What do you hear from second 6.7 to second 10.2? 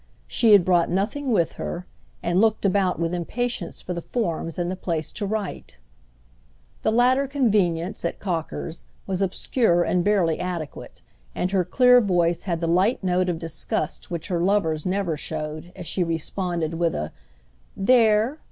The latter convenience, at Cocker's, was obscure and